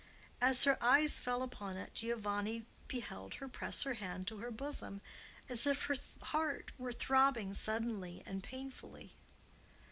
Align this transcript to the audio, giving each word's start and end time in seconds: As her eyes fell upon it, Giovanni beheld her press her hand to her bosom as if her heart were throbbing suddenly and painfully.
As 0.41 0.63
her 0.63 0.79
eyes 0.83 1.19
fell 1.19 1.43
upon 1.43 1.77
it, 1.77 1.93
Giovanni 1.93 2.65
beheld 2.87 3.35
her 3.35 3.47
press 3.47 3.83
her 3.83 3.93
hand 3.93 4.25
to 4.29 4.37
her 4.39 4.49
bosom 4.49 4.99
as 5.47 5.67
if 5.67 5.83
her 5.85 5.95
heart 6.23 6.71
were 6.79 6.91
throbbing 6.91 7.53
suddenly 7.53 8.23
and 8.25 8.41
painfully. 8.41 9.13